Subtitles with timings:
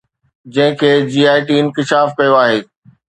[0.53, 2.57] جنهن کي J I T انڪشاف ڪيو آهي